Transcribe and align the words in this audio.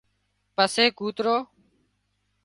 پسي 0.55 0.85
ڪوترو 0.97 1.35